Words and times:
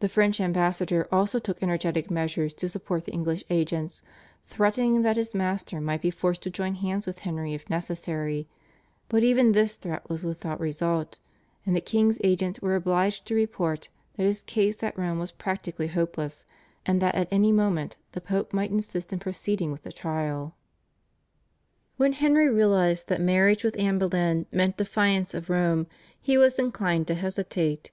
The 0.00 0.08
French 0.08 0.40
ambassador 0.40 1.06
also 1.12 1.38
took 1.38 1.62
energetic 1.62 2.10
measures 2.10 2.54
to 2.54 2.68
support 2.68 3.04
the 3.04 3.12
English 3.12 3.44
agents 3.50 4.02
threatening 4.48 5.02
that 5.02 5.16
his 5.16 5.32
master 5.32 5.80
might 5.80 6.02
be 6.02 6.10
forced 6.10 6.42
to 6.42 6.50
join 6.50 6.74
hands 6.74 7.06
with 7.06 7.20
Henry 7.20 7.54
if 7.54 7.70
necessary; 7.70 8.48
but 9.08 9.22
even 9.22 9.52
this 9.52 9.76
threat 9.76 10.08
was 10.10 10.24
without 10.24 10.58
result, 10.58 11.20
and 11.64 11.76
the 11.76 11.80
king's 11.80 12.18
agents 12.24 12.60
were 12.60 12.74
obliged 12.74 13.26
to 13.26 13.36
report 13.36 13.90
that 14.16 14.24
his 14.24 14.42
case 14.42 14.82
at 14.82 14.98
Rome 14.98 15.20
was 15.20 15.30
practically 15.30 15.86
hopeless, 15.86 16.44
and 16.84 17.00
that 17.00 17.14
at 17.14 17.28
any 17.30 17.52
moment 17.52 17.96
the 18.10 18.20
Pope 18.20 18.52
might 18.52 18.72
insist 18.72 19.12
in 19.12 19.20
proceeding 19.20 19.70
with 19.70 19.84
the 19.84 19.92
trial. 19.92 20.56
When 21.96 22.14
Henry 22.14 22.48
realised 22.50 23.06
that 23.06 23.20
marriage 23.20 23.62
with 23.62 23.78
Anne 23.78 23.98
Boleyn 24.00 24.46
meant 24.50 24.78
defiance 24.78 25.32
of 25.32 25.48
Rome 25.48 25.86
he 26.20 26.36
was 26.36 26.58
inclined 26.58 27.06
to 27.06 27.14
hesitate. 27.14 27.92